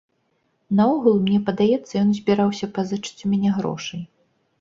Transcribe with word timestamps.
Наогул, 0.77 1.19
мне 1.27 1.35
падаецца, 1.49 1.91
ён 2.03 2.09
збіраўся 2.21 2.71
пазычыць 2.79 3.23
у 3.29 3.31
мяне 3.35 3.53
грошай. 3.59 4.01